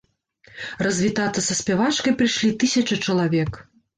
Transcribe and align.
Развітацца 0.87 1.41
са 1.49 1.57
спявачкай 1.59 2.17
прыйшлі 2.21 2.51
тысячы 2.65 2.95
чалавек. 3.11 3.63